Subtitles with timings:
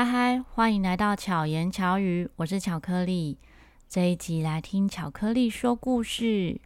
[0.00, 3.36] 嗨嗨，欢迎来到巧言巧语，我是巧克力。
[3.86, 6.58] 这一集来听巧克力说故事。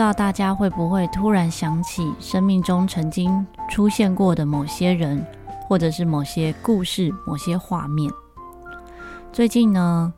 [0.00, 5.22] 不知道大家会不会突然想起生命中曾经出现过的某些人，
[5.68, 8.10] 或者是某些故事、某些画面。
[9.30, 10.10] 最近呢，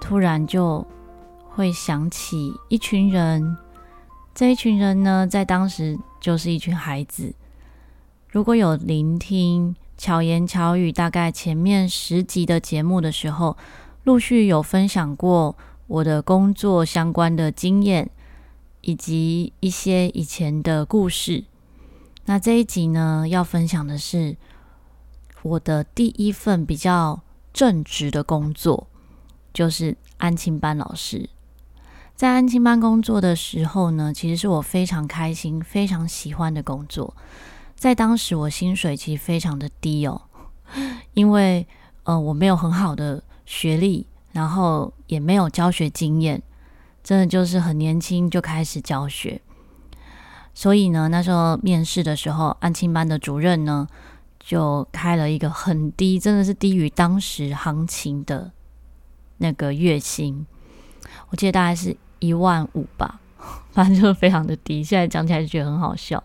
[0.00, 0.86] 突然就
[1.48, 3.56] 会想起一群人，
[4.32, 7.34] 这一群人呢，在当时就是一群孩子。
[8.28, 13.56] 如果有聆听巧言巧语大概前面十集的节目的时候，
[14.04, 15.56] 陆续有分享过
[15.88, 18.08] 我的工作相关的经验。
[18.84, 21.44] 以及一些以前的故事。
[22.26, 24.36] 那这一集呢，要分享的是
[25.42, 28.86] 我的第一份比较正职的工作，
[29.54, 31.30] 就是安亲班老师。
[32.14, 37.16] 在安亲班工作的时候呢，其实是我非常开心、非常喜欢的工作。
[37.74, 40.22] 在当时，我薪水其实非常的低哦，
[41.14, 41.66] 因为
[42.04, 46.42] 呃，我没有很好的学历，然后也没有教学经验。
[47.04, 49.40] 真的就是很年轻就开始教学，
[50.54, 53.86] 所以呢，那时候面试的时候，安亲班的主任呢
[54.40, 58.50] 就开了一个很低，真的是低于当时行情的
[59.36, 60.46] 那个月薪，
[61.28, 63.20] 我记得大概是一万五吧，
[63.72, 64.82] 反正就是非常的低。
[64.82, 66.24] 现在讲起来就觉得很好笑，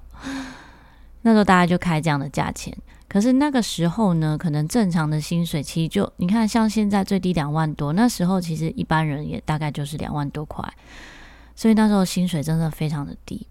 [1.24, 2.74] 那时候大家就开这样的价钱。
[3.10, 10.64] 可是那个时候呢，可能正常的薪水其实就你看，像现在最低两万多，那时候其实一般人也大概就是两万多块，
[11.56, 13.48] 所以那时候薪水真的非常的低。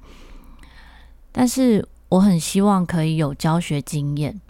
[1.33, 4.41] 但是我很希望可以有教学经验，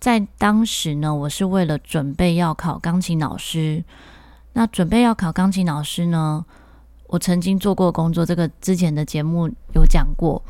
[0.00, 3.84] 在当时呢，我是为了准备要考钢琴老师。
[4.54, 6.44] 那准备要考钢琴老师呢，
[7.06, 10.42] 我曾经做过工作，这个之前的节目有讲过，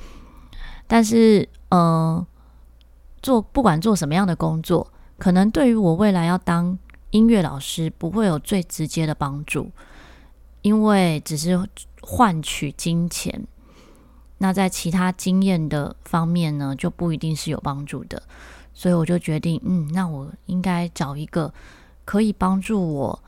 [0.87, 2.27] 但是呃。
[3.23, 6.79] 做不管做什么样的工作，可能对于我未来要当
[7.11, 9.71] 音乐老师不会有最直接的帮助，
[10.63, 11.69] 因为只是
[12.03, 13.47] 换取金钱。
[14.39, 18.23] 那在其他经验的方面呢，就不一定是有帮助的。
[18.75, 21.51] 所以我就决定，嗯，那我应该找一个
[22.05, 23.23] 可以帮助我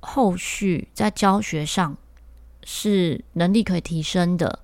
[0.00, 1.96] 后续在教学上
[2.64, 4.58] 是能力可以提升的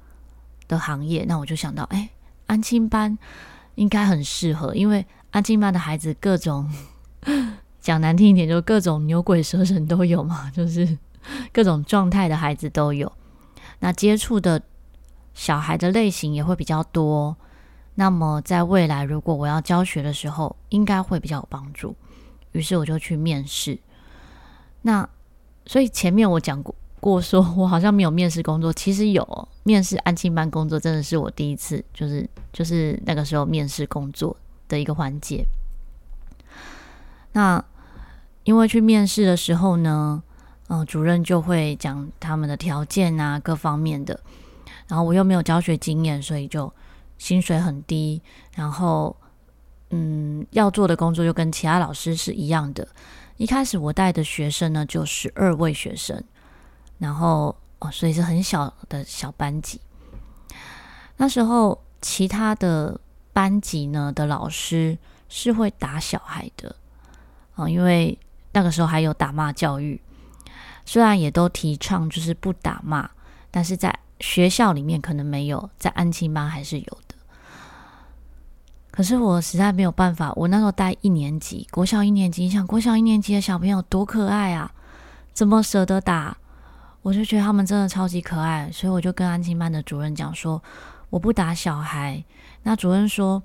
[0.66, 1.24] 的行业。
[1.28, 2.10] 那我就想到，哎，
[2.46, 3.16] 安亲班。
[3.80, 6.70] 应该很适合，因为安静班的孩子各种
[7.80, 10.98] 讲难听一点，就各种牛鬼蛇神都有嘛， 就是
[11.50, 13.10] 各种状态的孩子都有。
[13.78, 14.60] 那接触的
[15.32, 17.34] 小孩的类型也会比较多。
[17.94, 21.96] 那么在未来，如果我要教学的时候，应该会比较有帮助。
[22.52, 23.78] 于是我就去面试。
[24.82, 25.08] 那
[25.64, 26.74] 所以前面我讲过。
[27.00, 34.36] 过说，我好像没有面试工作，其实有面试安庆班工作，真的是我第一次，就是就是那个时候面试工作
[34.66, 35.46] 的一个环节。
[37.34, 37.64] 那
[38.42, 40.20] 因为去面试的时候呢，
[40.66, 44.18] 嗯、主任就会讲他们的条件啊，各方面的。
[44.88, 46.72] 然后我又没有教学经验，所以就
[47.16, 48.20] 薪水很低。
[48.56, 49.14] 然后，
[49.90, 52.88] 嗯，要做的工作就跟其他老师是一样的。
[53.36, 56.20] 一开始我带的学生呢，就十二位学生。
[56.98, 59.80] 然后哦，所以是很小的小班级。
[61.16, 62.98] 那时候其他的
[63.32, 64.96] 班级呢的老师
[65.28, 66.74] 是会打小孩的
[67.54, 68.18] 啊，因为
[68.52, 70.00] 那个时候还有打骂教育。
[70.86, 73.08] 虽然也都提倡就是不打骂，
[73.50, 77.14] 但是在学校里面可能没有，在安亲班还是有的。
[78.90, 84.72] 可是我实在没有办法，我那时候带一年级，国小一年级，你想国小一年级的小朋友多可爱啊，
[85.32, 86.36] 怎么舍得打？
[87.02, 90.62] 我就觉得他们真的超级可爱，所以我就跟安亲班的主任讲说，
[91.08, 92.22] 我不打小孩。
[92.62, 93.42] 那主任说，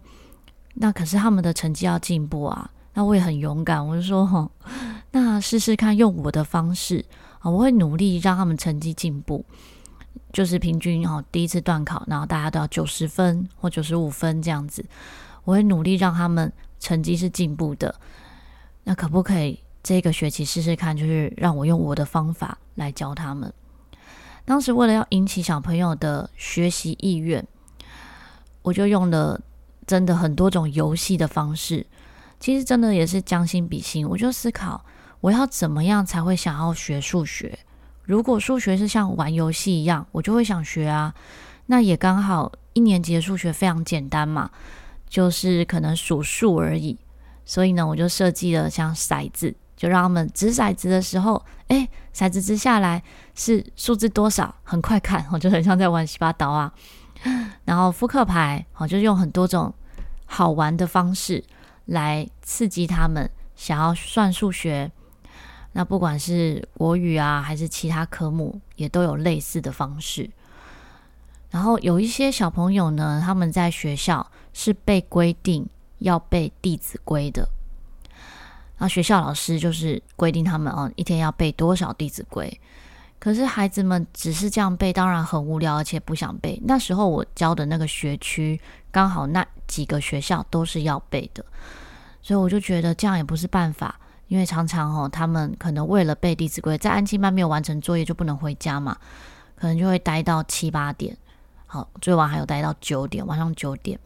[0.74, 2.70] 那可是他们的成绩要进步啊。
[2.94, 4.52] 那我也很勇敢，我就说，
[5.12, 7.04] 那试试看用我的方式
[7.40, 9.46] 啊，我会努力让他们成绩进步，
[10.32, 14.86] 就是平均哈，第一次段考，然后大家都要九十分或九十五分这样子，
[15.44, 17.94] 我会努力让他们成绩是进步的。
[18.84, 19.60] 那可不可以？
[19.86, 23.54] 这个学期试试看，就是让我用我的方法来教他们。
[24.44, 27.46] 当时为了要引起小朋友的学习意愿，
[28.64, 29.40] 我就用了
[29.86, 31.86] 真的很多种游戏的方式。
[32.40, 34.84] 其实真的也是将心比心，我就思考
[35.22, 37.60] 我要怎么样才会想要学数学。
[38.02, 41.14] 如果数学是像玩游戏一样，我就会想学啊。
[41.68, 44.50] 那也刚好一年级的数学非常简单嘛，
[45.08, 46.98] 就是可能数数而已。
[47.46, 53.02] 所以呢，我就设计了像骰子，就让他们掷骰子的时候，哎，骰子掷下来
[53.34, 56.74] 是数字多少，很快看，我 就很像在玩洗把刀啊。
[57.64, 59.74] 然后扑克牌，好，就是用很多种
[60.26, 61.44] 好玩的方式
[61.86, 64.92] 来刺激他们想要算数学。
[65.74, 70.30] 那不管是国语啊，还是其他科目，也都有类似的方式。
[71.50, 75.68] 然后有一些小朋友呢，他们在学校是被规定
[76.00, 77.48] 要背《弟子规》的。
[78.78, 82.48] 那学校老师就是规定他们哦，一天要背多少《弟子规》。
[83.18, 86.62] 可是孩子们只是这样背，当然很无聊，而且不想背。
[86.66, 88.60] 那时候我教的那个学区，
[88.92, 91.44] 刚好那几个学校都是要背的，
[92.22, 94.00] 所以我就觉得这样也不是办法。
[94.28, 98.98] 因为常常哦，他们可能为了背《弟子规》，在安静班没有完成作业就不能回家嘛，
[99.56, 101.16] 可能就会待到七八点，
[101.68, 104.00] 好，最晚还有待到九点，晚上九点。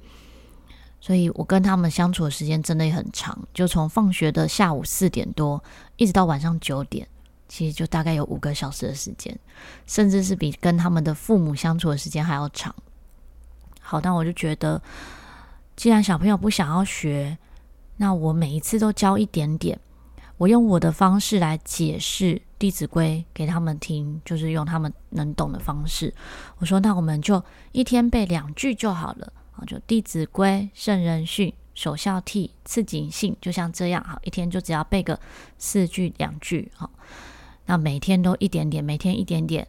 [1.02, 5.64] 所以我跟他们相处的时间真的也很长，就从放学的下午四点多，
[5.96, 7.08] 一直到晚上九点，
[7.48, 9.38] 其实就大概有五个小时的时间，
[9.86, 12.76] 甚至是比跟他们的父母相处的时间还要长。
[13.82, 14.82] 好，但我就觉得，
[15.76, 17.38] 既然小朋友不想要学，
[17.98, 19.80] 那我每一次都教一点点。
[20.38, 26.14] 我用我的方式来解释《弟子规》给他们听，就是用他们能懂的方式。
[26.60, 27.44] 我说：“那我们就
[27.74, 29.34] 一天背两句就好了
[29.66, 34.04] 就《弟子规》圣人训，首孝悌，次谨信，就像这样。
[34.04, 35.20] 好，一天就只要背个
[35.58, 36.72] 四句两句。
[36.76, 36.90] 好，
[37.66, 39.68] 那每天都一点点，每天一点点。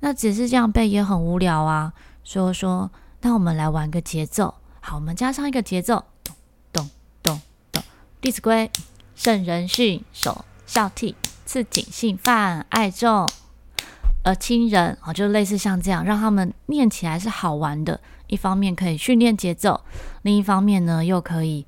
[0.00, 1.92] 那只是这样背也很无聊啊。
[2.24, 4.54] 所以说，那我们来玩个节奏。
[4.80, 6.34] 好，我们加上一个节奏，咚
[6.72, 6.90] 咚
[7.22, 7.40] 咚
[7.72, 7.82] 咚，
[8.20, 8.70] 《弟子规》。”
[9.18, 11.12] 圣人训，首孝悌，
[11.44, 13.28] 次谨信，泛爱众
[14.22, 14.96] 而亲仁。
[15.02, 18.00] 哦，就类似像这样，让他们念起来是好玩的。
[18.28, 19.84] 一方面可以训练节奏，
[20.22, 21.66] 另一方面呢，又可以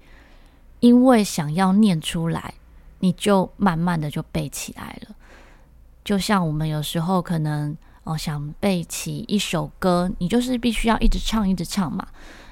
[0.78, 2.54] 因为想要念出来，
[3.00, 5.14] 你就慢慢的就背起来了。
[6.04, 12.06] 就像我们有时候可能哦想背起一首歌，你就是必须要一直唱，一直唱嘛。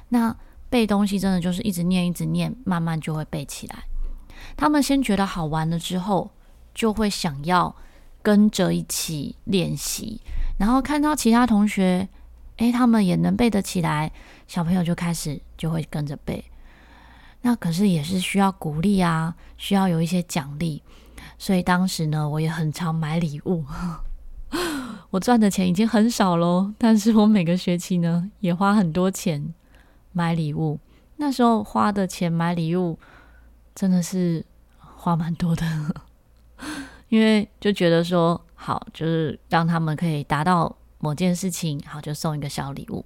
[0.09, 0.35] 那
[0.69, 3.85] 背东西真的就是一直念，一直念，慢慢就会背起来。
[4.57, 6.31] 他们先觉得好玩了之后，
[6.75, 7.75] 就会想要
[8.23, 10.21] 跟着一起练习，
[10.59, 12.09] 然后看到其他同学，
[12.59, 14.13] 诶，他们也能背得起来，
[14.47, 16.45] 小朋友就开始就会跟着背。
[17.43, 20.83] 那可是也是需要鼓励啊，需要有一些奖励。
[21.39, 23.65] 所以当时呢，我也很常买礼物。
[25.11, 29.55] 我赚的钱已经很少喽，但是我每个学期呢，也花很多钱
[30.13, 30.79] 买礼物。
[31.17, 32.99] 那时候花的钱买礼物。
[33.75, 34.45] 真的是
[34.81, 35.65] 花蛮多的，
[37.11, 43.05] 因为就觉得说好，就是让他们可以达到某件事情，好，就送一个小礼物。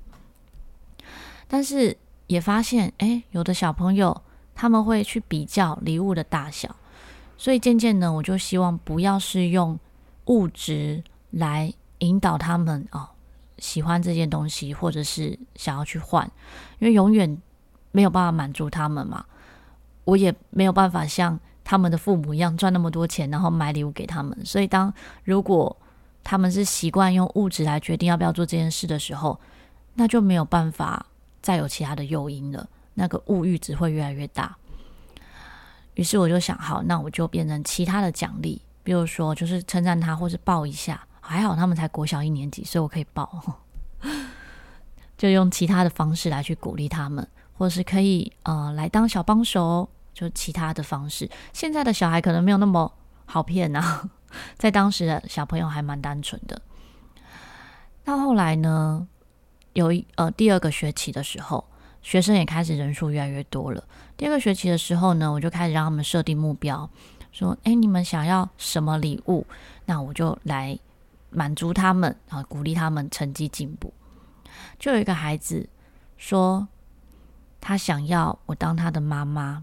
[1.49, 1.97] 但是
[2.27, 4.23] 也发现，哎，有的小朋友
[4.55, 6.75] 他们会去比较礼物的大小，
[7.37, 9.79] 所以渐渐呢，我就希望不要是用
[10.27, 13.09] 物质来引导他们哦，
[13.59, 16.25] 喜欢这件东西，或者是想要去换，
[16.79, 17.37] 因为永远
[17.91, 19.25] 没有办法满足他们嘛。
[20.05, 24.37] 我也没有办法像他们的父母一样赚那么多钱，然后买礼物给他们。
[24.45, 24.93] 所以，当
[25.23, 25.77] 如果
[26.25, 29.39] 他们是习惯用物质来决定要不要做这件事的时候，
[29.95, 31.05] 那就没有办法
[31.41, 32.69] 再有其他的诱因了。
[32.95, 34.57] 那个物欲只会越来越大。
[35.95, 41.05] 于是我就想，好，那我就变成其他的奖励，比如说就是称赞他，或是抱一下。
[41.21, 43.59] 还好他们才国小一年级，所以我可以抱，
[45.17, 47.27] 就用其他的方式来去鼓励他们。
[47.55, 51.31] 或是可以呃来当小帮手，就其他的方式。
[51.53, 52.93] 现在的小孩可能没有那么
[53.25, 54.09] 好骗啊，
[54.57, 56.61] 在当时的小朋友还蛮单纯的。
[58.05, 59.07] 到后来呢，
[59.73, 61.65] 有一呃第二个学期的时候，
[62.03, 63.85] 学生也开始人数越来越多了。
[64.17, 66.89] 第二个学期的时候呢，我就开始让他们设定目标，
[67.33, 69.47] 说：“诶，你们想要什么礼物？
[69.87, 70.79] 那我就来
[71.31, 73.93] 满足他们啊，鼓励他们成绩进步。”
[74.79, 75.69] 就有一个孩子
[76.17, 76.69] 说。
[77.65, 79.63] 他想要我当他的妈妈，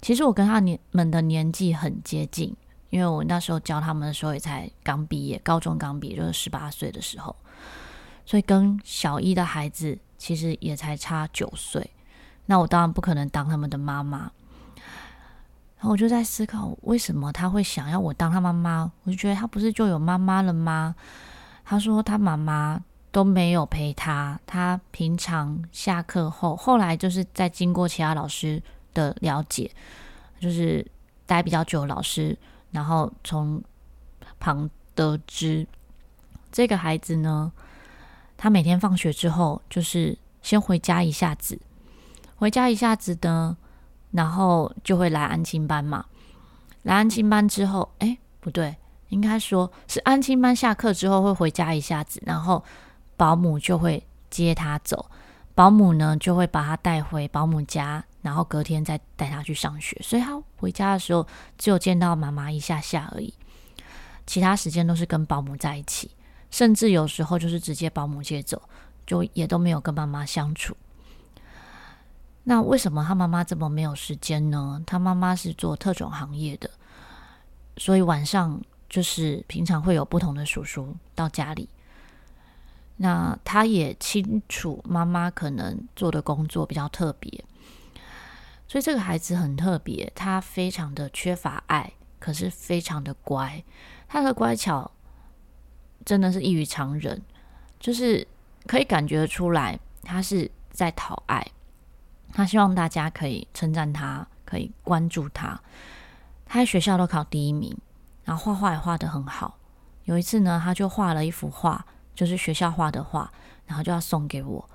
[0.00, 2.56] 其实我跟他年们的年纪很接近，
[2.90, 7.34] 因为我那时候教他们的时候也才刚毕业，高中刚毕业就是十八岁的时候，
[8.24, 11.90] 所以跟小一的孩子其实也才差九岁。
[12.46, 14.30] 那我当然不可能当他们的妈妈，
[15.76, 18.90] 然后我就在思考，为什么他会想要我当他妈妈？
[19.04, 20.94] 我就觉得他不是就有妈妈了吗？
[21.64, 22.82] 他说他妈妈。
[23.10, 24.38] 都没有陪他。
[24.46, 29.68] 他平常下课后，后来就是在经过其他老师的了解，
[30.38, 30.86] 就是
[31.24, 32.38] 待比较久的老师，
[32.70, 33.62] 然后从
[34.38, 35.66] 旁得知，
[36.52, 37.52] 这个孩子呢，
[38.36, 41.60] 他每天放学之后就是先回家一下子，
[42.36, 43.56] 回家一下子呢，
[44.10, 46.04] 然后就会来安亲班嘛。
[46.82, 48.76] 来安亲班之后，哎，不对，
[49.08, 52.64] 应该说是安亲班下课之后会回家一下子，然后
[53.16, 55.10] 保姆就会接他走，
[55.54, 59.98] 保姆呢就会把他带回保姆家，然后隔天再带他去上学。
[60.02, 63.32] 所以他回家的时候只有见到妈妈一下下而已，
[64.26, 66.10] 其他时间都是跟保姆在一起。
[66.50, 68.62] 甚至有时候就是直接保姆接走，
[69.06, 70.74] 就也都没有跟妈妈相处。
[72.44, 74.82] 那为什么他妈妈这么没有时间呢？
[74.86, 76.70] 他妈妈是做特种行业的，
[77.76, 78.58] 所以晚上
[78.88, 81.68] 就是平常会有不同的叔叔到家里。
[82.96, 87.44] 那他也清楚妈妈可能做的工作比较特别，
[88.68, 93.64] 所以这个孩子很特别，他非常的缺乏爱，可是非常的乖，
[94.06, 94.90] 他的乖巧。
[96.04, 97.20] 真的是异于常人，
[97.78, 98.26] 就是
[98.66, 101.46] 可以感觉出来，他是在讨爱，
[102.32, 105.60] 他希望大家可以称赞他，可以关注他。
[106.46, 107.76] 他在学校都考第一名，
[108.24, 109.58] 然后画画也画得很好。
[110.04, 111.84] 有一次呢，他就画了一幅画，
[112.14, 113.30] 就是学校画的画，
[113.66, 114.70] 然后就要送给我。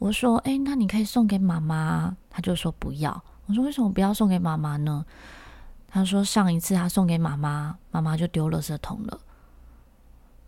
[0.00, 5.04] 我说：“哎，那你可以送给妈妈。”他就说：“不要。”我说：“为什么不要送给妈妈呢？”
[5.86, 9.20] 他说：“上一次他送给妈妈，妈妈就丢垃圾桶了。”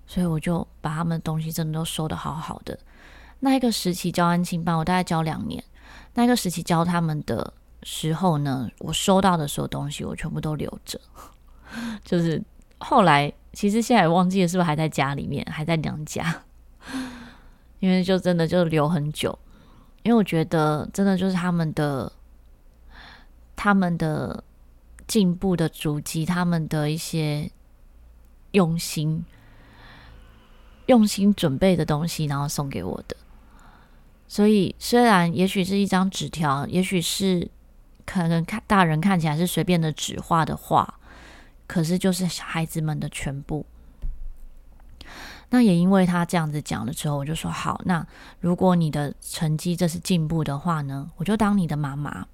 [0.09, 2.79] 所以我就把他们的东西真的都收的好好的。
[3.41, 5.63] 那一个时期教安亲班，我大概教两年。
[6.15, 10.99] 那一个时期教他们的时候呢，我收到的所有东西我全部都留着。
[12.03, 12.43] 就是
[12.79, 16.43] 后来，其实现在也忘记了是不是还在家里面，还在娘家。
[17.81, 19.37] 因为就真的就留很久，
[20.03, 22.13] 因为我觉得真的就是他们的
[23.55, 24.43] 他们的
[25.07, 27.51] 进步的足迹，他们的一些
[28.53, 29.25] 用心。
[30.87, 33.17] 用心准备的东西，然后送给我的。
[34.27, 37.49] 所以，虽然也许是一张纸条，也许是
[38.05, 40.99] 可能看大人看起来是随便的纸画的画，
[41.69, 43.65] 可是就是孩子们的全部。
[45.53, 47.79] 那也因为他这样子讲了之后，我就说好。
[47.85, 48.05] 那
[48.41, 52.27] 如果你的成绩这是进步的话呢，我就当你的妈妈。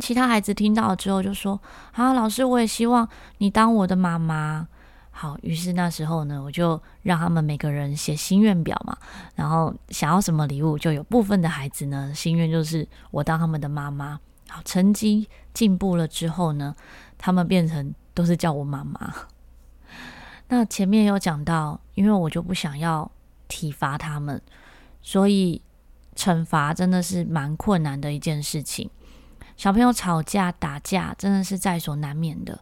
[0.00, 1.60] 其他孩子听到之后就说
[1.92, 4.68] ：“啊，老师，我也希望你当我的妈妈。”
[5.10, 8.96] 好，于是那时候呢，我就让他们每个人写心愿表嘛，
[9.34, 14.20] 然后想要什么礼物，就有部分的孩子呢，心愿就是我当他们的妈妈。
[14.48, 16.76] 好，成绩进步了之后呢，
[17.18, 19.12] 他们变成都是叫我妈妈。
[20.48, 23.10] 那前面有讲到，因为我就不想要
[23.48, 24.40] 体罚他们，
[25.02, 25.60] 所以
[26.14, 28.88] 惩罚真的是蛮困难的一件事情。
[29.56, 32.60] 小朋友吵架打架真的是在所难免的。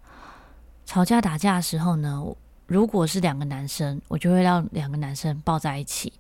[0.87, 2.25] 吵架打架的时候呢，
[2.67, 6.13] 如果是两个男生，我就会让两个男生抱在一起，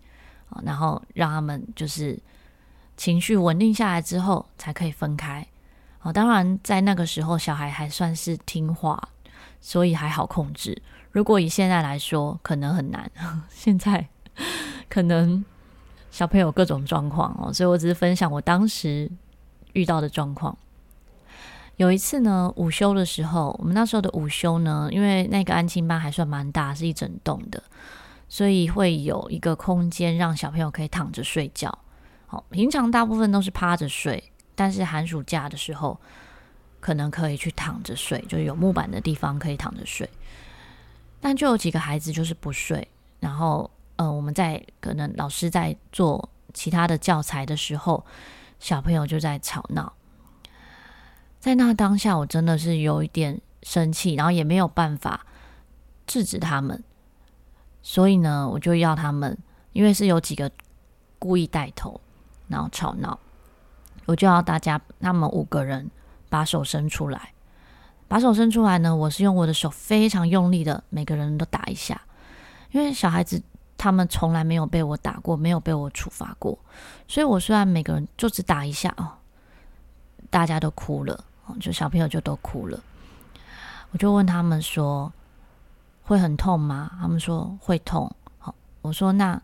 [0.64, 2.18] 然后让他们就是
[2.96, 5.46] 情绪稳定下来之后才可以分开。
[6.02, 9.08] 哦，当然在那个时候小孩还算是听话，
[9.64, 10.76] 所以还好控制。
[11.10, 13.10] 如果以现在来说，可能很难。
[13.48, 14.06] 现在
[14.90, 15.42] 可能
[16.10, 19.10] 小朋友各种状况哦，所以我只是分享我当时
[19.72, 20.54] 遇到的状况。
[21.76, 27.62] 有一次呢，午休的时候，我们那时候的午休呢，因为那个安亲班还算蛮大，是一整栋的，
[28.28, 31.76] 所以会有一个空间让小朋友可以躺着睡觉。
[32.26, 34.22] 好，平常大部分都是趴着睡，
[34.54, 35.98] 但是寒暑假的时候，
[36.84, 40.06] 可能可以去躺着睡，就是有木板的地方可以躺着睡。
[41.18, 42.86] 但就有几个孩子就是不睡，
[43.20, 48.04] 然后呃，我们在可能老师在做其他的教材的时候，
[48.60, 49.94] 小朋友就在吵闹。
[51.40, 55.24] 在那当下，我真的是有一点生气，然后也没有办法
[56.06, 56.84] 制止他们，
[57.82, 59.38] 所以呢，我就要他们，
[59.72, 60.50] 因为是有几个
[61.18, 61.98] 故意带头，
[62.48, 63.18] 然后吵闹，
[64.04, 65.90] 我就要大家，他们五个人
[66.34, 67.32] 把手伸出来，
[68.08, 72.02] 把手伸出来呢，我是用我的手非常用力的，每个人都打一下，
[72.72, 73.40] 因为小孩子
[73.78, 76.58] 他们从来没有被我打过，没有被我处罚过，
[77.06, 79.12] 所以我虽然每个人就只打一下哦，
[80.28, 81.24] 大家都哭了。
[81.60, 82.80] 就小朋友就都哭了，
[83.92, 85.12] 我就问他们说
[86.02, 88.10] ：“会很痛吗？”他们说会痛。
[88.38, 89.40] 好，我说那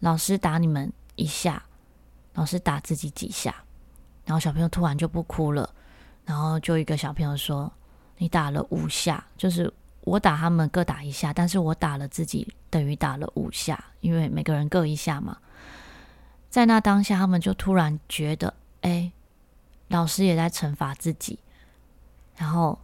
[0.00, 1.62] 老师打你们一下，
[2.34, 3.54] 老师打自己几下，
[4.26, 5.70] 然后小朋友突然就不哭了，
[6.24, 7.70] 然后就一个小朋友说
[8.18, 15.36] ：“你打了五下，就是我打他们各打一下，但是我打了自己等于打了五下，因为每个人各一下嘛。”
[16.48, 19.10] 在那当下，他们就突然觉得，哎，
[19.88, 21.38] 老师也在惩罚自己。
[22.36, 22.78] 然后，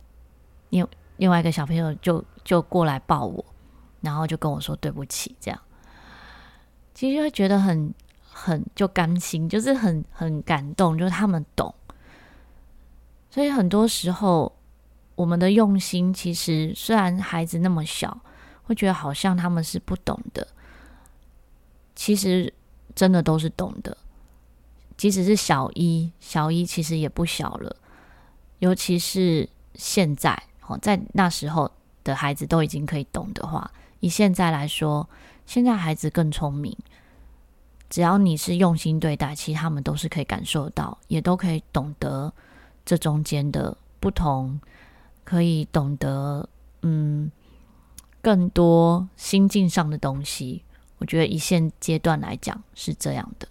[0.71, 3.45] 另另外一个小朋友就就过来抱我，
[4.01, 5.61] 然后就跟我说对不起，这样。
[6.95, 7.95] 其实会觉得很
[8.29, 11.73] 很就甘心，就是很很感动，就是他们懂。
[13.31, 14.53] 所以很多时候，
[15.15, 18.21] 我们的用心，其实虽然孩子那么小，
[18.65, 20.47] 会觉得好像他们是不懂的，
[21.95, 22.53] 其实
[22.95, 23.97] 真的都是懂的。
[24.97, 27.75] 即使是小一，小一其实也不小了，
[28.59, 31.71] 尤其是现在，哦，在那时候
[32.05, 33.71] 的孩子都已经可以懂的话，
[34.01, 35.09] 以现在来说，
[35.47, 36.77] 现在孩子更聪明，
[37.89, 42.31] 只要你是用心对待，其实他们都是可以感受到，也都可以懂得
[42.85, 44.61] 这中间的不同，
[45.25, 46.49] 可以懂得
[46.83, 47.31] 嗯
[48.21, 50.63] 更多心境上的东西。
[50.99, 53.49] 我觉得一线阶段来讲是这样的。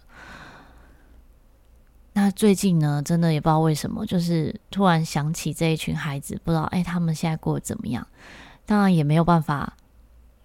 [2.13, 8.05] 那最近呢，真的也不知道为什么，就是突然想起这一群孩子，不知道哎，他们现在过得怎么样？
[8.65, 9.73] 当然也没有办法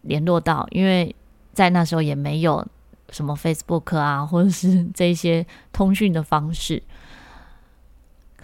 [0.03, 1.15] 联络到，因为
[1.53, 2.65] 在那时候也没有
[3.11, 6.83] 什么 Facebook 啊，或者是这些通讯的方式。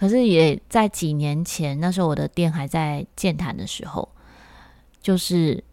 [0.01, 4.09] 可是也在几年前，那时候我的店还在建坛的时候，
[4.99, 5.63] 就是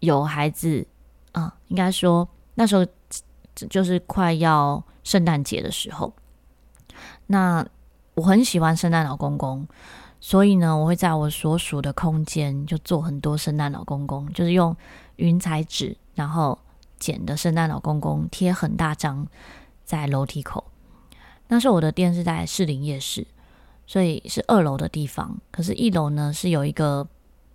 [0.00, 0.86] 有孩子
[1.32, 2.86] 啊，应该说那时候
[3.54, 6.12] 就是快要圣诞节的时候。
[7.28, 7.66] 那
[8.16, 9.66] 我很喜欢圣诞老公公，
[10.20, 14.76] 所以呢，我会在我所属的空间就做很多圣诞老公公，就是用
[15.16, 16.58] 云彩纸，然后
[16.98, 19.26] 剪的圣诞老公公贴很大张
[19.86, 20.64] 在楼梯口。
[21.48, 23.26] 那时候我的店是在士林夜市，
[23.90, 27.04] 所以是二楼的地方，可是一楼呢是有一个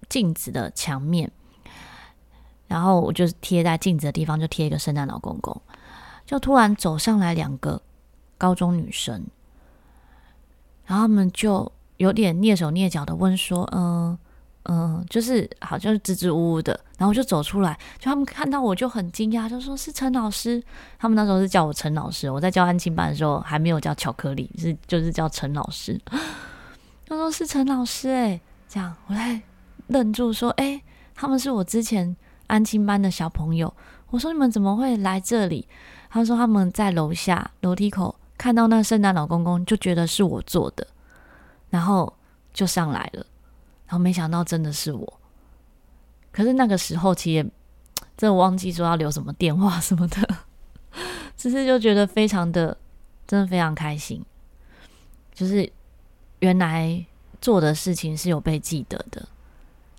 [0.10, 1.32] 镜子的墙面，
[2.68, 5.62] 然后我就贴在镜子的地方就贴一个圣诞老公公，
[6.26, 7.82] 就突然走上来两个
[8.38, 9.26] 高中女生。
[10.84, 14.18] 然后他们就有点蹑手蹑脚的问说：“嗯
[14.66, 20.64] 嗯，就是好像支支吾吾的。”然后我就走出来，就他们看到我就很惊讶，就说是陈老师。
[20.98, 26.00] 他们那时候是叫我陈老师，我在教安亲班的时候还没有叫巧克力，是就是叫陈老师。
[27.08, 29.42] 他说是陈老师，哎，这样我才
[29.88, 30.82] 愣住说：“哎，
[31.14, 32.16] 他们是我之前
[32.48, 33.74] 安亲班的小朋友。”
[34.12, 35.68] 我说：“你们怎么会来这里？”
[36.10, 40.86] 他说：“他们在楼下楼梯口。”看到那圣诞老公公，就觉得是我做的，
[41.70, 42.12] 然后
[42.54, 43.26] 就上来了，
[43.96, 45.14] 后没想到真的是我。
[46.32, 47.44] 可是那个时候，其实
[48.18, 50.36] 真的忘记说要留什么电话什么的，
[51.38, 52.78] 只是就觉得非常的，
[53.26, 54.24] 真的非常开心。
[55.34, 55.72] 就是
[56.40, 57.06] 原来
[57.42, 59.28] 做的事情是有被记得的。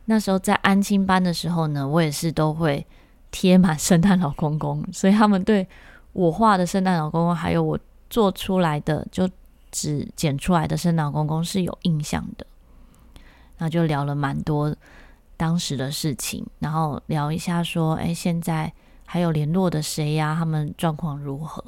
[0.05, 2.87] 那时候在安亲班的时候呢，我也是都会
[3.31, 5.67] 贴满圣诞老公公，所以他们对
[6.13, 7.79] 我画的圣诞老公公还有我。
[8.09, 9.29] 做出来的就
[9.73, 12.47] 只剪出来的圣诞老公公是有印象的，
[13.59, 14.75] 那就聊了蛮多
[15.37, 18.73] 当时的事情，然后聊一下说，哎，现在
[19.05, 20.35] 还有联络的谁呀？
[20.39, 21.63] 他们状况如何？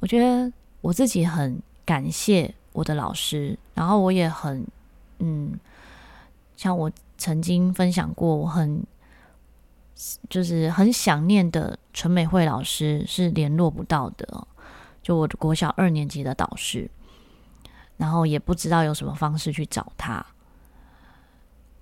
[0.00, 4.66] 我觉得我自己很感谢我的老师，然后我也很
[5.18, 5.58] 嗯，
[6.56, 8.84] 像我曾经分享过，我很。
[10.30, 14.46] 就是很想念的陈美惠老师是联络不到的，
[15.02, 16.88] 就我的国小二年级的导师，
[17.98, 20.24] 然后也不知道有什么方式去找他。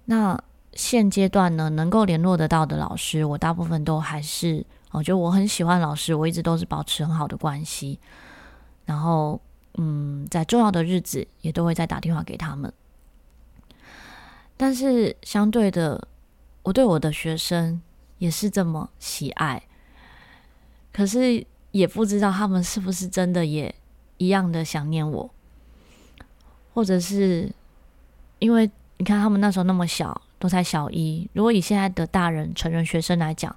[0.06, 0.36] 那
[0.72, 8.00] 现阶段呢，能够联络得到的老师，我大部分都还是，我觉得我很喜欢老师，我一直都是保持很好的关系。
[8.84, 9.40] 然后，
[9.74, 12.72] 嗯，在重要的日子也都会再打电话给他们。
[14.56, 16.08] 但是相对的，
[16.64, 17.80] 我对我的学生。
[18.18, 19.62] 也是这么喜爱，
[20.90, 23.74] 可是也不知道他们是不是真的也
[24.16, 25.30] 一样的想念我，
[26.76, 27.50] 或者是
[28.38, 31.26] 因为你看他们那时候那么小，都才小一。
[31.32, 33.56] 如果以现在的大人成人学生来讲，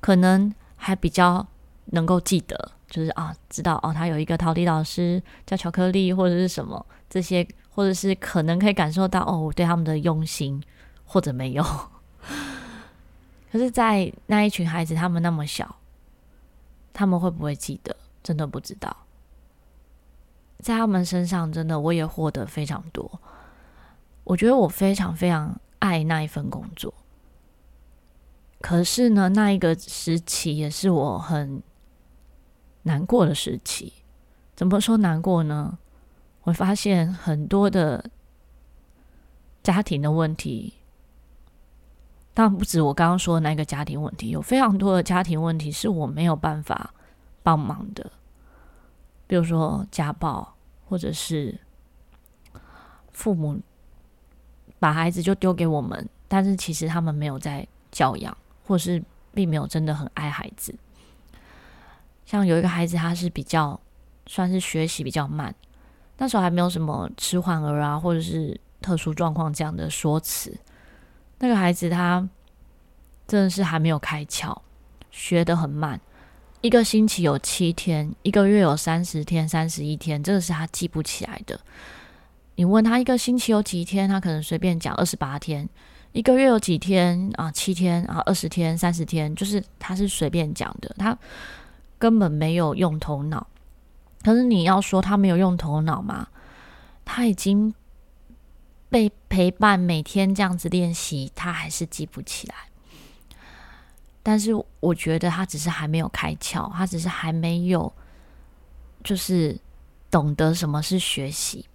[0.00, 1.44] 可能还比较
[1.86, 10.62] 能够记得，就是啊，知道哦，他有一个陶笛老师叫巧克力，或者是什么这些，或者是可能可以感受到哦，我对他们的用心，
[11.04, 11.64] 或者没有。
[13.50, 15.74] 可是，在那一群孩子，他们那么小，
[16.92, 17.96] 他们会不会记得？
[18.22, 18.96] 真的不知道。
[20.62, 23.20] 在他们身上，真的我也获得非常多。
[24.24, 26.94] 我觉得我非常非常爱那一份工作。
[28.60, 31.60] 可是呢，那一个时期也是我很
[32.84, 33.92] 难过的时期。
[34.54, 35.76] 怎么说难过呢？
[36.44, 38.08] 我发现很多的
[39.62, 40.74] 家庭的问题。
[42.34, 46.94] 当然不止我刚刚说的那个家庭问题，有非常多的家庭问题是我没有办法
[47.42, 48.10] 帮忙的，
[49.26, 50.54] 比如说家暴，
[50.88, 51.58] 或者是
[53.12, 53.60] 父母
[54.78, 60.74] 把孩子就丢给我们，但是其实他们没有在教养，或是并没有真的很爱孩子，
[62.26, 63.78] 像有一个孩子，他是比较
[64.26, 65.54] 算是学习比较慢，
[66.18, 70.56] 那时候还没有什么迟缓儿啊，或者是特殊状况这样的说辞。
[71.38, 72.28] 那个孩子他
[73.26, 74.56] 真的是还没有开窍，
[75.10, 76.00] 学得很慢，
[76.62, 81.60] 一个星期有七天，一个月有三十天、三十一天，这个是他记不起来的。
[82.54, 85.66] 你问他一个星期有几天，他可能随便讲二十八天；
[86.12, 87.50] 一个月有几天啊？
[87.50, 88.22] 七天啊？
[88.26, 91.18] 二十天、三十天，就是他是随便讲的，他
[91.98, 93.44] 根本没有用头脑。
[94.22, 96.28] 可是你要说他没有用头脑吗？
[97.04, 97.74] 他已经
[98.88, 102.54] 被陪伴，每天这样子练习，他还是记不起来。
[104.22, 107.92] 但是我觉得他只是还没有开窍，他只是还没有，
[109.02, 109.58] 就是
[110.10, 111.66] 懂得什么是学习。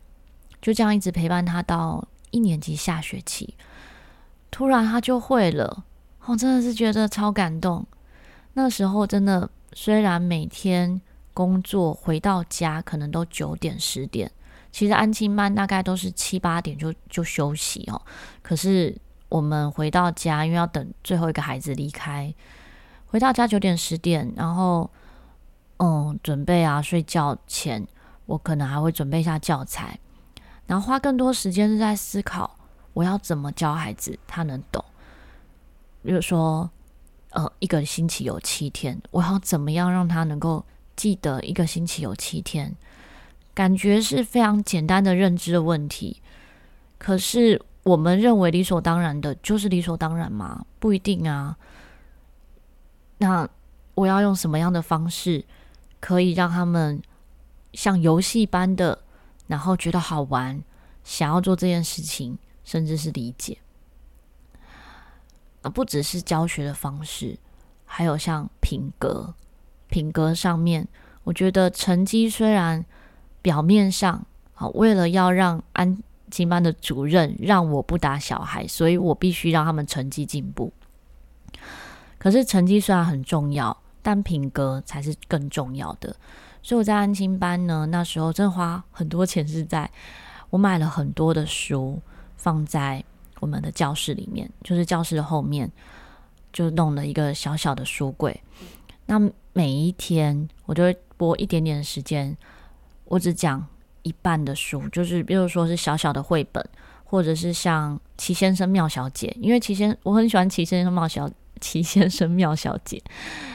[0.62, 3.54] 就这样一直陪伴他到一年级下学期，
[4.50, 5.84] 突然他就会了，
[6.26, 7.86] 我真的是觉得超感动。
[8.54, 11.00] 那时候真的，虽然每天
[11.34, 14.32] 工作回到家可能都九点十点，
[14.72, 18.02] 其实安亲班大概都是七八点就就休息哦。
[18.42, 18.98] 可是
[19.30, 22.34] 我们回到家，因为要等最后一个孩子离开，
[23.08, 24.90] 回到家九点十点，然后
[25.78, 27.86] 嗯，准备啊睡觉前，
[28.26, 30.00] 我可能还会准备一下教材。
[30.66, 32.58] 然后花更多时间是在思考，
[32.94, 34.84] 我要怎么教孩子他能懂。
[36.04, 36.70] 比如说，
[37.32, 42.76] 呃，一个星期有七天，我要怎么样让他能够记得一个星期有七天？
[43.54, 46.22] 感觉是非常简单的认知的问题。
[46.98, 50.66] 可是我们认为理所当然的，就是理所当然吗？
[50.78, 51.58] 不一定啊。
[53.18, 53.48] 那
[53.96, 55.46] 我要用什么样的方式，
[56.02, 57.02] 可以让他们
[57.72, 59.00] 像游戏般的？
[59.48, 60.62] 然后觉得好玩，
[61.06, 63.58] 想要做这件事情，甚至是理解
[65.62, 65.70] 啊。
[65.70, 67.40] 不只是教学的方式，
[67.86, 69.34] 还有像品格，
[69.88, 70.86] 品格上面，
[71.24, 72.86] 我觉得成绩虽然
[73.42, 75.98] 表面上好，为了要让安
[76.30, 80.72] 亲班的主任让我不打小孩，所以我必须让他们成绩进步。
[82.18, 86.16] 可是成绩虽然很重要，但品格才是更重要的。
[86.62, 89.90] 所以我在安亲班呢，那时候真的花很多钱，是在
[90.50, 92.02] 我买了很多的书，
[92.36, 93.04] 放在
[93.40, 95.72] 我们的教室里面，就是教室的后面，
[96.52, 98.42] 就弄了一个小小的书柜。
[99.06, 99.18] 那
[99.54, 102.36] 每一天我就会拨一点点的时间，
[103.06, 103.66] 我只讲
[104.08, 106.64] 一半的书，就是比如说是小小的绘本，
[107.04, 113.02] 或者是像齐先生妙小姐，因为齐先我很喜欢齐先生妙小齐先生妙小姐，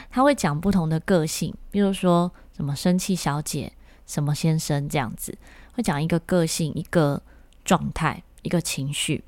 [0.09, 2.31] 他会讲不同的个性，比如说。
[2.55, 3.73] 什么生气小姐，
[4.05, 5.35] 什么先生这样子，
[5.71, 7.19] 会讲一个个性、一个
[7.65, 9.23] 状态、一个情绪，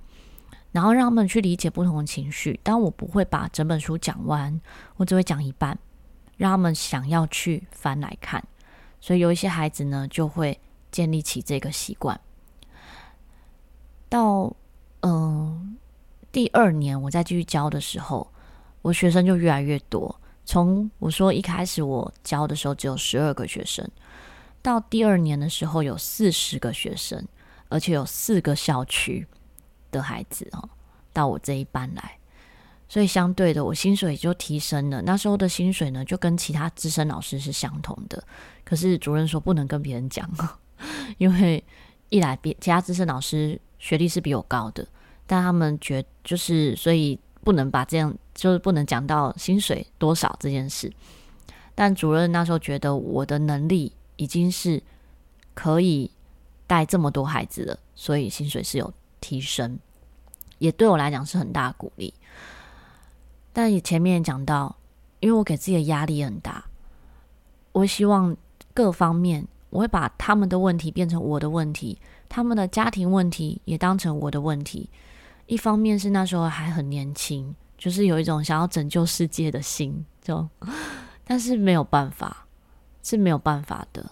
[0.72, 2.60] 然后让他们去理解不同的情绪。
[2.62, 4.62] 但我不会把整本书讲完，
[4.98, 5.76] 我只会讲一半，
[6.38, 8.44] 让他们想要去翻来看。
[9.02, 10.60] 所以有一些孩子呢，就会
[10.95, 12.17] 建立起这个习惯。
[14.08, 14.55] 到
[15.01, 15.75] 嗯、
[16.31, 18.25] 第二年，我再继续教的时候，
[18.81, 20.15] 我学生就越来越多。
[20.45, 23.86] 从我说一开始我教的时候只有十二个学生，
[24.62, 27.27] 到第二年的时候有四十个学生，
[27.67, 29.27] 而且有四个校区
[29.91, 30.69] 的孩子哦，
[31.12, 32.17] 到我这一班来，
[32.88, 35.01] 所以相对的我薪水就提升了。
[35.01, 38.23] 那时候的薪水呢，就跟其他资深老师是相同的。
[38.63, 40.29] 可是主任说不能跟别人讲，
[41.17, 41.63] 因为
[42.10, 44.88] 一来别其他资深老师学历是比我高的，
[45.26, 47.19] 但他们觉就是所以。
[47.45, 50.91] 不能把这样，就是不能讲到薪水多少这件事。
[51.76, 54.82] 但主任那时候觉得我的能力已经是
[55.54, 56.10] 可以
[56.65, 59.78] 带这么多孩子了，所以薪水是有提升，
[60.58, 62.12] 也对我来讲是很大的鼓励。
[63.54, 64.76] 但也前面讲到，
[65.19, 66.65] 因为我给自己的压力很大，
[67.74, 68.36] 我希望
[68.74, 74.90] 各方面，我会把他们的问题变成我的问题，他们的家庭问题也当成我的问题。
[75.48, 80.48] 一方面是那时候还很年轻，就是有一种想要拯救世界的心，就
[81.28, 82.48] 但是没有办法，
[83.04, 84.12] 是没有办法的。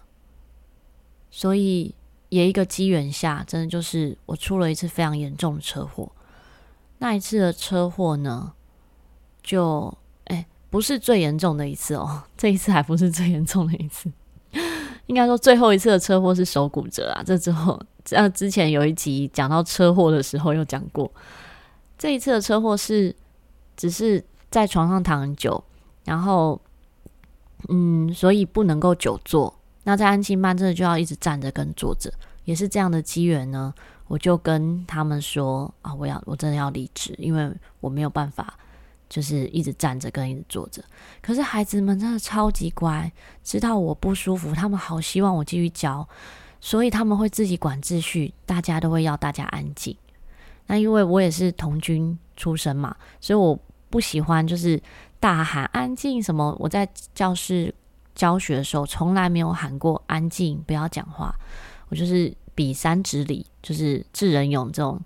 [1.31, 1.95] 所以
[2.27, 6.11] 也一个机缘下，真的就是我出了一次非常严重的车祸。
[6.97, 8.51] 那一次的车祸呢，
[9.41, 14.11] 就哎、不是最严重的一次哦，这一次还不是最严重的一次。
[15.07, 17.79] 应该说最后一次的车祸是手骨折啊，这之后。
[18.11, 21.09] 呃，之前有一集讲到车祸的时候，有讲过，
[21.97, 23.15] 这一次的车祸是
[23.77, 25.63] 只是在床上躺很久，
[26.03, 26.59] 然后，
[27.69, 29.53] 嗯，所以不能够久坐。
[29.85, 32.11] 那在安亲班真的就要一直站着跟坐着，
[32.43, 33.73] 也是这样的机缘呢。
[34.09, 38.53] 我就跟他们说啊，我要我真的要离职，因为我没有办法，
[39.13, 40.83] 就是一直站着跟一直坐着。
[41.21, 43.11] 可是孩子们真的超级乖，
[43.43, 46.07] 知道我不舒服，他们好希望我继续教，
[46.59, 49.95] 所以他们会自己管秩序，大家都会要大家安静。
[50.65, 53.55] 那因为我也是童军出身嘛，所以我
[53.91, 54.81] 不喜欢就是
[55.19, 56.57] 大喊安静什么。
[56.59, 57.71] 我在教室
[58.15, 61.31] 教学的时候，从来没有喊过安静，不要讲话。
[61.89, 64.99] 我就是比三指礼，就是智人勇这种。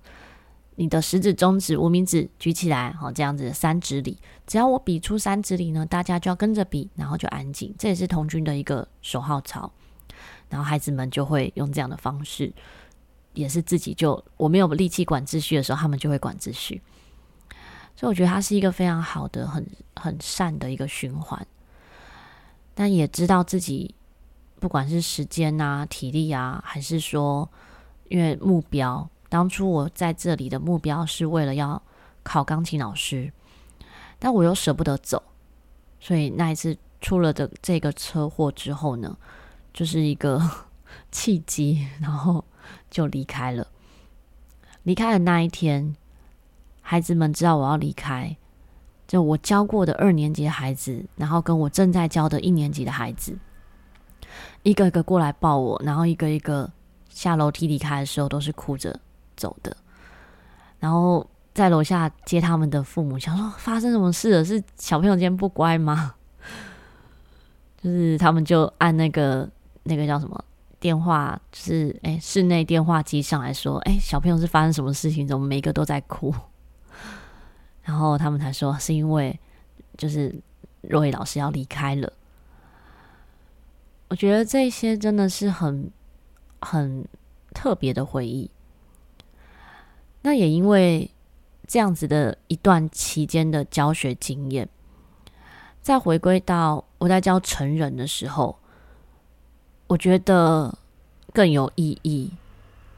[0.80, 4.16] 你的食指、中指、无名指举起来，好，这样子三指礼。
[4.46, 7.74] 只要我比出三指礼呢，大家就要跟着比，然后就安静。
[7.80, 9.72] 这也是童军的一个手号操。
[10.50, 12.54] 然后孩子们就会用这样的方式，
[13.34, 16.80] 也是自己就我没有力气管秩序的时候，他们就会管秩序。
[17.96, 21.44] 所以我觉得它是一个非常好的、很很善的一个循环。
[22.76, 23.96] 但也知道自己
[24.60, 27.50] 不管是时间啊、体力啊，还是说
[28.10, 29.10] 因为目标。
[29.30, 31.82] 当初我在这里的目标是为了要
[32.24, 33.32] 考钢琴老师，
[34.20, 35.22] 但我又舍不得走，
[36.00, 39.18] 所以那一次出了的这个车祸之后呢，
[39.74, 40.42] 就是一个
[41.12, 42.44] 契机，然后
[42.90, 43.68] 就离开了。
[44.84, 45.96] 离开的那一天，
[46.82, 48.38] 孩子们知道我要离开，
[49.06, 53.38] 就我教过的二年级的孩子，然后跟我正在教的一年级的孩子，
[54.64, 56.72] 一个一个过来抱我，然后一个一个
[57.10, 58.98] 下楼梯离开的时候都是哭着
[59.38, 59.78] 走的，
[60.80, 64.44] 然后在楼下接他们的父母，想说发生什么事了？
[64.44, 66.16] 是小朋友今天不乖吗？
[67.82, 69.50] 就是他们就按那个
[69.84, 70.44] 那个叫什么
[70.80, 75.28] 电话，就是哎室内电话机上来说，哎小朋友是发生什么事情？
[75.28, 76.34] 怎么每一个都在哭？
[77.84, 79.40] 然后他们才说是因为
[79.96, 80.36] 就是
[80.82, 82.12] 若伟老师要离开了。
[84.10, 85.92] 我觉得这些真的是很
[86.62, 87.06] 很
[87.54, 88.50] 特别的回忆。
[90.22, 91.10] 那也因为
[91.66, 94.68] 这样子的一段期间的教学经验，
[95.82, 98.58] 再回归到我在教成人的时候，
[99.88, 100.78] 我觉得
[101.34, 102.32] 更有意义。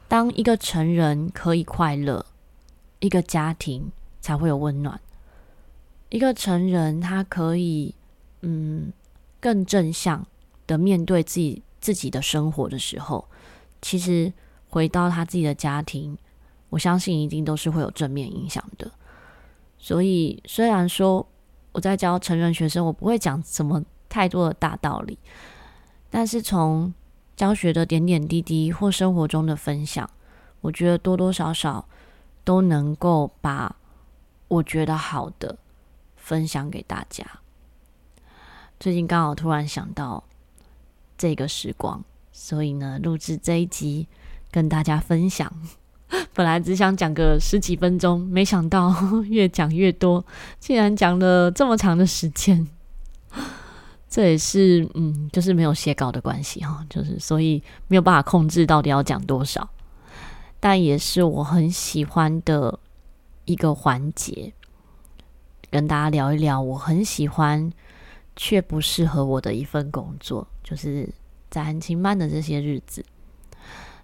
[0.07, 2.25] 当一个成人可以快乐，
[2.99, 4.99] 一个家庭才会有温暖。
[6.09, 7.93] 一个成人他可以
[8.41, 8.91] 嗯
[9.39, 10.25] 更正向
[10.65, 13.27] 的面对自己自己的生活的时候，
[13.83, 14.33] 其实
[14.69, 16.17] 回到他自己的家庭。
[16.69, 18.91] 我相信一定都是会有正面影响的，
[19.77, 21.27] 所以虽然说
[21.71, 25.17] 我在教成人学生，我不会讲什么太多的大道理，
[26.09, 26.93] 但是从
[27.35, 30.09] 教学的点点滴滴或生活中的分享，
[30.61, 31.87] 我觉得多多少少
[32.43, 33.75] 都能够把
[34.47, 35.57] 我觉得好的
[36.15, 37.25] 分享给大家。
[38.79, 40.23] 最近刚好突然想到
[41.17, 44.07] 这个时光，所以呢，录制这一集
[44.51, 45.51] 跟大家分享。
[46.33, 48.91] 本来只想讲个十几分钟，没想到
[49.29, 50.25] 越讲越多，
[50.59, 52.67] 竟然讲了这么长的时间。
[54.09, 59.69] 这也是嗯，就是没有写稿的关系哈，就是所以没有办法控制到底要讲多少。
[60.59, 62.79] 但也是我很喜欢的
[63.45, 64.51] 一个环节，
[65.69, 67.71] 跟大家聊一聊我很喜欢
[68.35, 71.07] 却不适合我的一份工作，就是
[71.51, 73.05] 在安亲班的这些日子。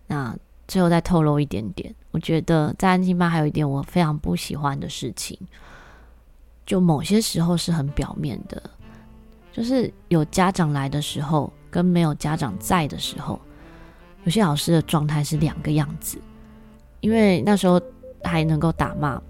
[0.05, 0.37] 那。
[0.67, 5.37] 最后再透露一点点，我觉得在安亲班还有一点我非常不喜欢的事情，
[6.65, 8.61] 就某些时候是很表面的，
[9.53, 13.39] 就是有家长来的时候跟没有家长在的时候，
[14.23, 16.19] 有些老师的状态是两个样子。
[17.01, 17.79] 因为那时候
[18.23, 19.21] 还能够打骂，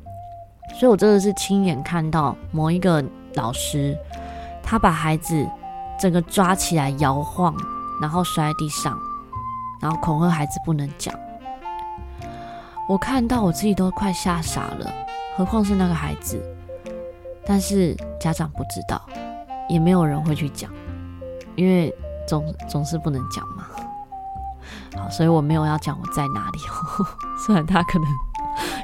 [0.79, 3.97] 所以我真的是亲眼看到某一个老师，
[4.63, 5.45] 他把孩子
[5.99, 7.53] 整个抓起来摇晃，
[7.99, 8.97] 然后摔在地上，
[9.85, 11.13] 然后恐吓孩子不能讲。
[12.89, 14.91] 我看到我自己都快吓傻了，
[15.37, 16.43] 何况是那个孩子。
[17.45, 18.99] 但是家长不知道，
[19.69, 20.71] 也没有人会去讲，
[21.55, 21.93] 因为
[22.27, 23.67] 总总是不能讲嘛。
[24.97, 26.57] 好，所以我没有要讲我在哪里。
[26.67, 28.07] 呵呵，虽然他可能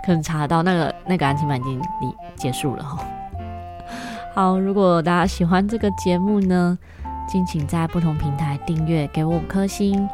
[0.06, 3.04] 可能查得到那个那个安全版已经你结束了哈。
[4.36, 6.78] 好，如果大家喜欢这个节目呢，
[7.28, 10.08] 敬请在不同平台订阅，给我五颗星，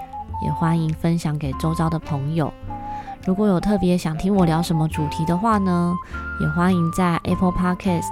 [0.43, 2.52] 也欢迎分享给周遭的朋友。
[3.26, 5.93] 如果有特别想听我聊什么主题的话呢，
[6.39, 8.08] 也欢迎在 Apple Podcast、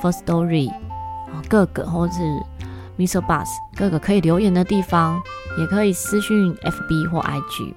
[0.00, 2.20] Firstory 啊各个或者是
[2.98, 3.20] Mr.
[3.20, 5.20] Bus 各个可以留言的地方，
[5.58, 7.74] 也可以私讯 FB 或 IG。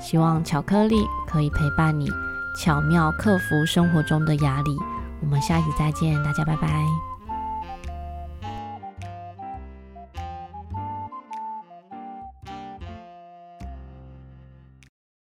[0.00, 2.08] 希望巧克力可以陪伴你，
[2.56, 4.76] 巧妙克服生活中的压力。
[5.20, 7.07] 我们下一集再见，大家拜拜。